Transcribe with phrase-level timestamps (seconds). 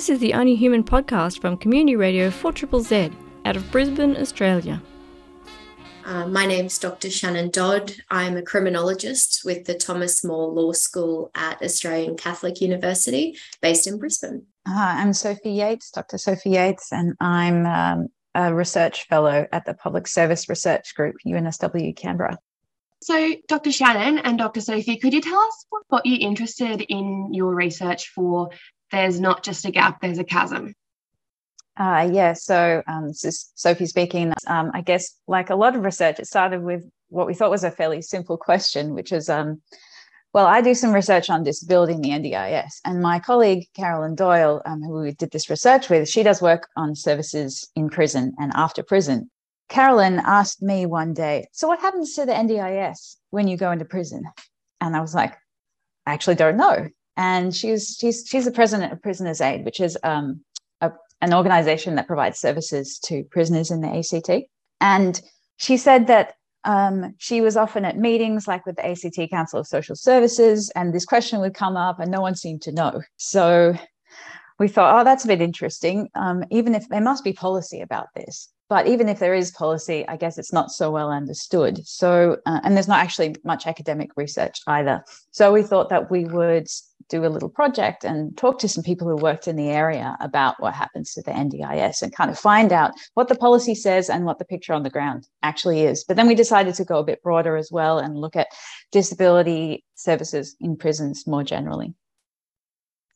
[0.00, 3.10] This is the Only Human podcast from Community Radio 4 Z
[3.44, 4.80] out of Brisbane, Australia.
[6.06, 7.10] Uh, my name's Dr.
[7.10, 7.92] Shannon Dodd.
[8.10, 13.98] I'm a criminologist with the Thomas More Law School at Australian Catholic University, based in
[13.98, 14.46] Brisbane.
[14.66, 16.16] Hi, I'm Sophie Yates, Dr.
[16.16, 21.94] Sophie Yates, and I'm um, a research fellow at the Public Service Research Group, UNSW
[21.94, 22.38] Canberra.
[23.02, 23.70] So, Dr.
[23.70, 24.62] Shannon and Dr.
[24.62, 28.48] Sophie, could you tell us what got you interested in your research for
[28.90, 30.74] There's Not Just a Gap, There's a Chasm?
[31.76, 34.32] Uh, yeah, so um, this is Sophie speaking.
[34.46, 37.64] Um, I guess, like a lot of research, it started with what we thought was
[37.64, 39.62] a fairly simple question, which is um,
[40.32, 44.62] well, I do some research on disability in the NDIS, and my colleague Carolyn Doyle,
[44.64, 48.52] um, who we did this research with, she does work on services in prison and
[48.54, 49.28] after prison.
[49.68, 53.84] Carolyn asked me one day, So, what happens to the NDIS when you go into
[53.84, 54.24] prison?
[54.80, 55.34] And I was like,
[56.06, 56.88] I actually don't know.
[57.16, 60.42] And she's, she's, she's the president of Prisoners Aid, which is um,
[60.80, 64.46] a, an organization that provides services to prisoners in the ACT.
[64.80, 65.20] And
[65.58, 69.66] she said that um, she was often at meetings like with the ACT Council of
[69.66, 73.00] Social Services, and this question would come up, and no one seemed to know.
[73.16, 73.74] So
[74.58, 76.08] we thought, oh, that's a bit interesting.
[76.14, 80.06] Um, even if there must be policy about this, but even if there is policy,
[80.06, 81.84] I guess it's not so well understood.
[81.86, 85.02] So, uh, and there's not actually much academic research either.
[85.32, 86.68] So we thought that we would
[87.10, 90.54] do a little project and talk to some people who worked in the area about
[90.60, 94.24] what happens to the NDIS and kind of find out what the policy says and
[94.24, 96.04] what the picture on the ground actually is.
[96.04, 98.48] But then we decided to go a bit broader as well and look at
[98.92, 101.94] disability services in prisons more generally.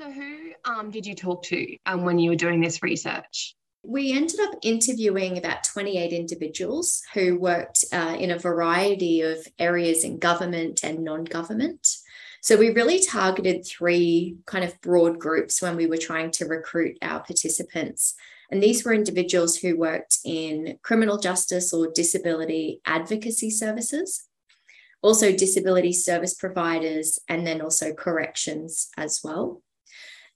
[0.00, 3.56] So, who um, did you talk to um, when you were doing this research?
[3.82, 10.04] We ended up interviewing about 28 individuals who worked uh, in a variety of areas
[10.04, 11.88] in government and non government.
[12.40, 16.96] So we really targeted three kind of broad groups when we were trying to recruit
[17.02, 18.14] our participants.
[18.50, 24.24] And these were individuals who worked in criminal justice or disability advocacy services,
[25.02, 29.62] also disability service providers, and then also corrections as well.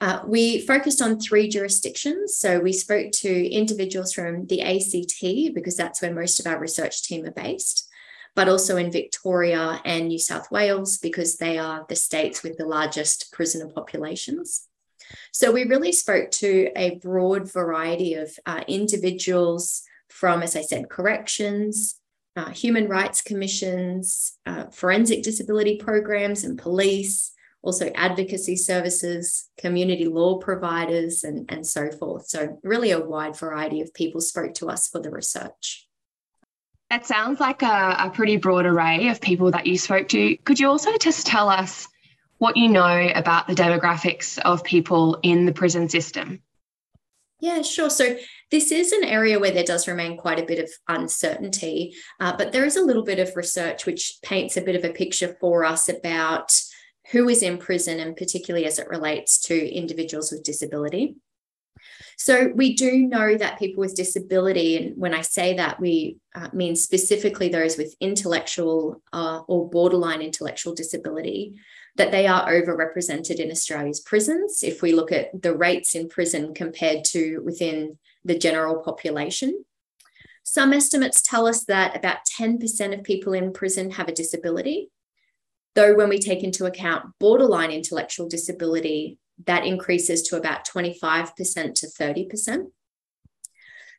[0.00, 2.34] Uh, we focused on three jurisdictions.
[2.34, 7.02] So we spoke to individuals from the ACT because that's where most of our research
[7.02, 7.89] team are based,
[8.34, 12.66] but also in Victoria and New South Wales because they are the states with the
[12.66, 14.66] largest prisoner populations.
[15.32, 20.88] So we really spoke to a broad variety of uh, individuals from, as I said,
[20.88, 21.96] corrections,
[22.36, 30.38] uh, human rights commissions, uh, forensic disability programs, and police also advocacy services, community law
[30.38, 32.26] providers, and, and so forth.
[32.26, 35.86] So, really, a wide variety of people spoke to us for the research.
[36.90, 40.36] That sounds like a, a pretty broad array of people that you spoke to.
[40.38, 41.86] Could you also just tell us
[42.38, 46.42] what you know about the demographics of people in the prison system?
[47.38, 47.90] Yeah, sure.
[47.90, 48.16] So
[48.50, 52.52] this is an area where there does remain quite a bit of uncertainty, uh, but
[52.52, 55.64] there is a little bit of research which paints a bit of a picture for
[55.64, 56.52] us about
[57.12, 61.16] who is in prison, and particularly as it relates to individuals with disability.
[62.22, 66.48] So, we do know that people with disability, and when I say that, we uh,
[66.52, 71.58] mean specifically those with intellectual uh, or borderline intellectual disability,
[71.96, 74.62] that they are overrepresented in Australia's prisons.
[74.62, 79.64] If we look at the rates in prison compared to within the general population,
[80.42, 84.90] some estimates tell us that about 10% of people in prison have a disability.
[85.74, 89.16] Though, when we take into account borderline intellectual disability,
[89.46, 91.34] that increases to about 25%
[91.74, 92.66] to 30%.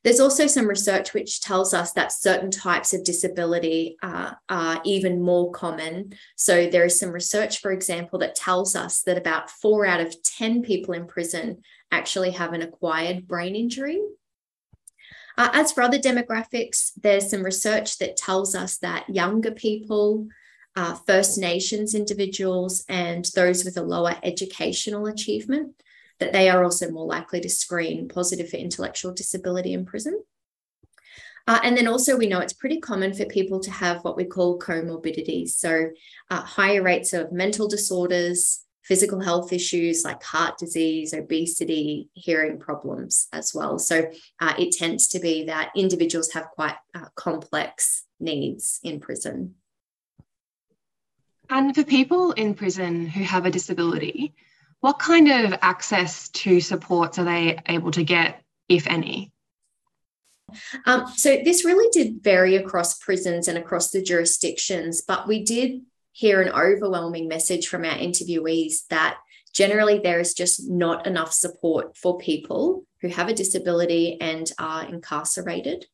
[0.03, 5.21] There's also some research which tells us that certain types of disability uh, are even
[5.21, 6.15] more common.
[6.35, 10.15] So, there is some research, for example, that tells us that about four out of
[10.23, 14.01] 10 people in prison actually have an acquired brain injury.
[15.37, 20.27] Uh, as for other demographics, there's some research that tells us that younger people,
[20.75, 25.75] uh, First Nations individuals and those with a lower educational achievement,
[26.19, 30.23] that they are also more likely to screen positive for intellectual disability in prison.
[31.47, 34.23] Uh, and then also, we know it's pretty common for people to have what we
[34.23, 35.49] call comorbidities.
[35.49, 35.89] So,
[36.29, 43.27] uh, higher rates of mental disorders, physical health issues like heart disease, obesity, hearing problems
[43.33, 43.79] as well.
[43.79, 49.55] So, uh, it tends to be that individuals have quite uh, complex needs in prison.
[51.51, 54.33] And for people in prison who have a disability,
[54.79, 59.33] what kind of access to supports are they able to get, if any?
[60.85, 65.81] Um, so this really did vary across prisons and across the jurisdictions, but we did
[66.13, 69.17] hear an overwhelming message from our interviewees that
[69.53, 74.85] generally there is just not enough support for people who have a disability and are
[74.85, 75.85] incarcerated.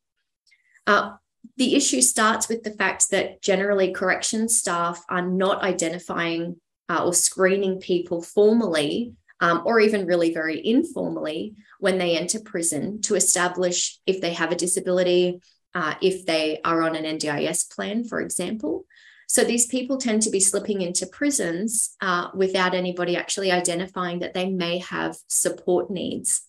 [0.86, 1.14] Uh,
[1.56, 6.56] the issue starts with the fact that generally corrections staff are not identifying
[6.88, 13.00] uh, or screening people formally um, or even really very informally when they enter prison
[13.02, 15.40] to establish if they have a disability,
[15.74, 18.84] uh, if they are on an NDIS plan, for example.
[19.28, 24.32] So these people tend to be slipping into prisons uh, without anybody actually identifying that
[24.32, 26.47] they may have support needs.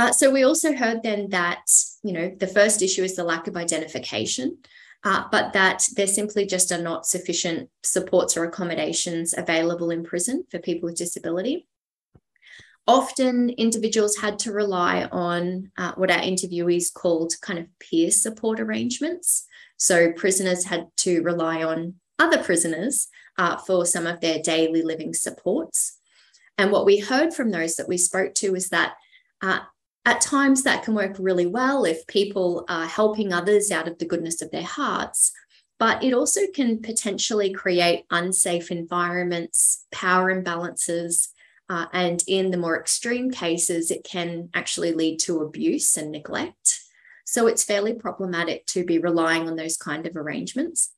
[0.00, 1.70] Uh, so we also heard then that,
[2.02, 4.56] you know, the first issue is the lack of identification,
[5.04, 10.42] uh, but that there simply just are not sufficient supports or accommodations available in prison
[10.50, 11.68] for people with disability.
[12.86, 18.58] Often individuals had to rely on uh, what our interviewees called kind of peer support
[18.58, 19.46] arrangements.
[19.76, 25.12] So prisoners had to rely on other prisoners uh, for some of their daily living
[25.12, 25.98] supports.
[26.56, 28.94] And what we heard from those that we spoke to is that
[29.42, 29.60] uh,
[30.10, 34.04] at times that can work really well if people are helping others out of the
[34.04, 35.30] goodness of their hearts.
[35.78, 41.28] But it also can potentially create unsafe environments, power imbalances,
[41.68, 46.80] uh, and in the more extreme cases, it can actually lead to abuse and neglect.
[47.24, 50.92] So it's fairly problematic to be relying on those kind of arrangements.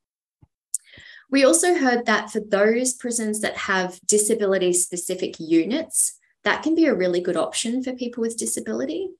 [1.31, 6.87] We also heard that for those prisons that have disability specific units, that can be
[6.87, 9.11] a really good option for people with disability.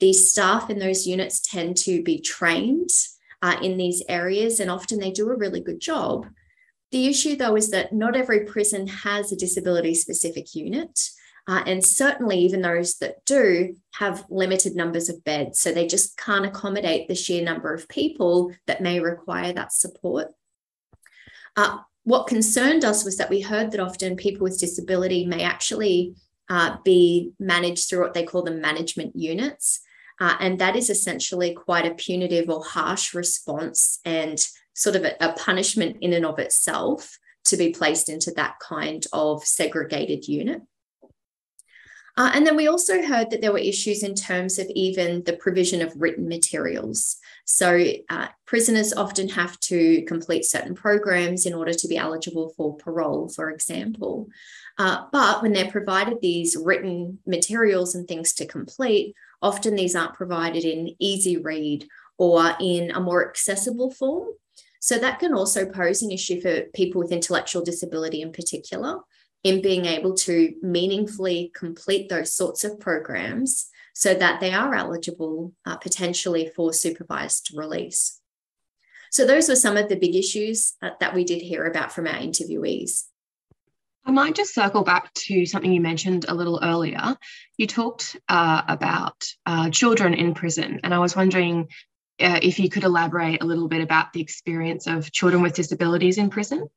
[0.00, 2.90] The staff in those units tend to be trained
[3.42, 6.26] uh, in these areas, and often they do a really good job.
[6.90, 11.10] The issue, though, is that not every prison has a disability specific unit.
[11.46, 15.60] Uh, and certainly, even those that do have limited numbers of beds.
[15.60, 20.28] So they just can't accommodate the sheer number of people that may require that support.
[21.56, 26.14] Uh, what concerned us was that we heard that often people with disability may actually
[26.48, 29.80] uh, be managed through what they call the management units.
[30.20, 35.14] Uh, and that is essentially quite a punitive or harsh response and sort of a,
[35.20, 40.60] a punishment in and of itself to be placed into that kind of segregated unit.
[42.18, 45.34] Uh, and then we also heard that there were issues in terms of even the
[45.34, 47.16] provision of written materials.
[47.44, 47.80] So,
[48.10, 53.28] uh, prisoners often have to complete certain programs in order to be eligible for parole,
[53.28, 54.26] for example.
[54.78, 60.14] Uh, but when they're provided these written materials and things to complete, often these aren't
[60.14, 61.86] provided in easy read
[62.18, 64.26] or in a more accessible form.
[64.80, 69.02] So that can also pose an issue for people with intellectual disability in particular
[69.48, 75.54] in being able to meaningfully complete those sorts of programs so that they are eligible
[75.64, 78.20] uh, potentially for supervised release.
[79.10, 82.06] So, those were some of the big issues uh, that we did hear about from
[82.06, 83.04] our interviewees.
[84.04, 87.16] I might just circle back to something you mentioned a little earlier.
[87.56, 91.68] You talked uh, about uh, children in prison, and I was wondering
[92.20, 96.18] uh, if you could elaborate a little bit about the experience of children with disabilities
[96.18, 96.68] in prison.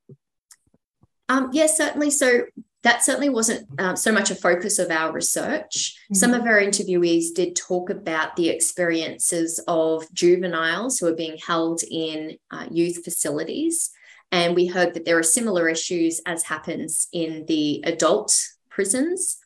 [1.31, 2.11] Um, yes, certainly.
[2.11, 2.41] So
[2.83, 5.95] that certainly wasn't um, so much a focus of our research.
[6.05, 6.15] Mm-hmm.
[6.15, 11.83] Some of our interviewees did talk about the experiences of juveniles who are being held
[11.89, 13.91] in uh, youth facilities.
[14.33, 18.37] And we heard that there are similar issues as happens in the adult
[18.69, 19.37] prisons.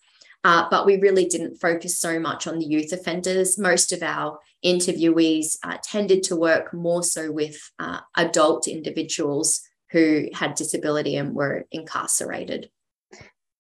[0.43, 3.59] Uh, but we really didn't focus so much on the youth offenders.
[3.59, 9.61] Most of our interviewees uh, tended to work more so with uh, adult individuals
[9.95, 12.69] who had disability and were incarcerated.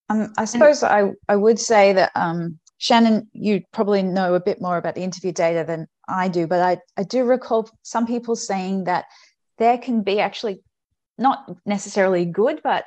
[0.09, 4.59] Um, I suppose I, I would say that um, Shannon, you probably know a bit
[4.59, 8.35] more about the interview data than I do, but I, I do recall some people
[8.35, 9.05] saying that
[9.59, 10.61] there can be actually
[11.17, 12.83] not necessarily good, but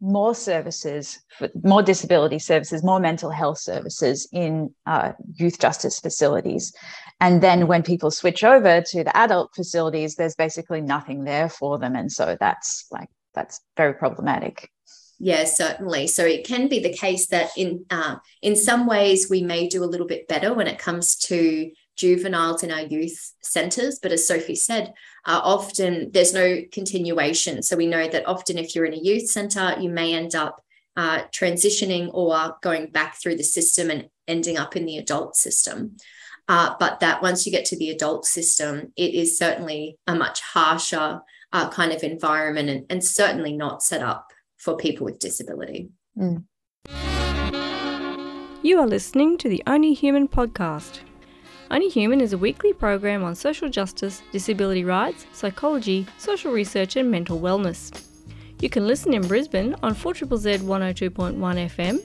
[0.00, 1.18] more services,
[1.62, 6.74] more disability services, more mental health services in uh, youth justice facilities.
[7.20, 11.78] And then when people switch over to the adult facilities, there's basically nothing there for
[11.78, 11.96] them.
[11.96, 14.70] And so that's like, that's very problematic.
[15.18, 16.06] Yeah, certainly.
[16.08, 19.84] So it can be the case that in uh, in some ways we may do
[19.84, 23.98] a little bit better when it comes to juveniles in our youth centres.
[24.02, 24.92] But as Sophie said,
[25.24, 27.62] uh, often there's no continuation.
[27.62, 30.62] So we know that often if you're in a youth centre, you may end up
[30.96, 35.96] uh, transitioning or going back through the system and ending up in the adult system.
[36.46, 40.40] Uh, but that once you get to the adult system, it is certainly a much
[40.40, 41.20] harsher
[41.52, 44.26] uh, kind of environment and, and, certainly not set up
[44.58, 45.88] for people with disability.
[46.18, 46.44] Mm.
[48.62, 51.00] You are listening to the Only Human podcast.
[51.74, 57.10] Only Human is a weekly program on social justice, disability rights, psychology, social research, and
[57.10, 57.90] mental wellness.
[58.60, 62.00] You can listen in Brisbane on 4ZZZ 102.1 FM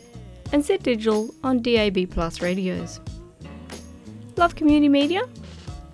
[0.51, 2.99] and Zed Digital on DAB Plus radios.
[4.37, 5.21] Love community media?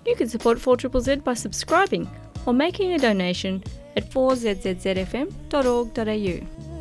[0.06, 2.08] You can support 4ZZZ by subscribing
[2.46, 3.62] or making a donation
[3.94, 6.75] at 4zzzfm.org.au.